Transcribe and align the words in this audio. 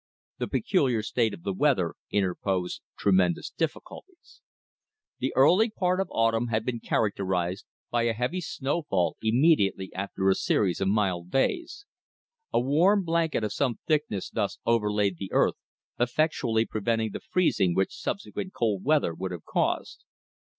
The 0.39 0.47
peculiar 0.47 1.03
state 1.03 1.31
of 1.31 1.43
the 1.43 1.53
weather 1.53 1.93
interposed 2.09 2.81
tremendous 2.97 3.51
difficulties. 3.51 4.41
The 5.19 5.31
early 5.35 5.69
part 5.69 5.99
of 6.01 6.07
autumn 6.09 6.47
had 6.47 6.65
been 6.65 6.79
characterized 6.79 7.65
by 7.91 8.05
a 8.07 8.13
heavy 8.13 8.41
snow 8.41 8.81
fall 8.81 9.15
immediately 9.21 9.93
after 9.93 10.27
a 10.27 10.33
series 10.33 10.81
of 10.81 10.87
mild 10.87 11.29
days. 11.29 11.85
A 12.51 12.59
warm 12.59 13.03
blanket 13.03 13.43
of 13.43 13.53
some 13.53 13.77
thickness 13.85 14.31
thus 14.31 14.57
overlaid 14.65 15.17
the 15.19 15.31
earth, 15.31 15.59
effectually 15.99 16.65
preventing 16.65 17.11
the 17.11 17.19
freezing 17.19 17.75
which 17.75 17.93
subsequent 17.95 18.55
cold 18.55 18.83
weather 18.83 19.13
would 19.13 19.29
have 19.31 19.45
caused. 19.45 20.03